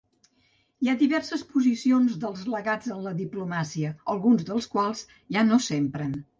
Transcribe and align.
Hi 0.85 0.87
ha 0.93 0.95
diverses 1.01 1.43
posicions 1.51 2.15
dels 2.23 2.47
legats 2.55 2.91
en 2.97 3.05
la 3.09 3.15
diplomàcia, 3.21 3.95
alguns 4.17 4.51
dels 4.51 4.71
quals 4.75 5.07
ja 5.37 5.49
no 5.55 5.65
s'empren. 5.71 6.23